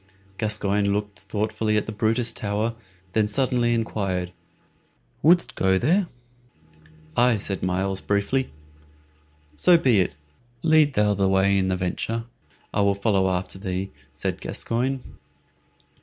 Gascoyne 0.39 0.91
looked 0.93 1.19
thoughtfully 1.19 1.77
at 1.77 1.85
the 1.85 1.91
Brutus 1.91 2.33
Tower, 2.33 2.69
and 2.69 2.75
then 3.13 3.27
suddenly 3.27 3.71
inquired, 3.75 4.33
"Wouldst 5.21 5.53
go 5.53 5.77
there?" 5.77 6.07
"Aye," 7.15 7.37
said 7.37 7.61
Myles, 7.61 8.01
briefly. 8.01 8.51
"So 9.53 9.77
be 9.77 9.99
it. 9.99 10.15
Lead 10.63 10.93
thou 10.95 11.13
the 11.13 11.29
way 11.29 11.55
in 11.55 11.67
the 11.67 11.77
venture, 11.77 12.23
I 12.73 12.81
will 12.81 12.95
follow 12.95 13.29
after 13.29 13.59
thee," 13.59 13.91
said 14.11 14.41
Gascoyne. 14.41 15.01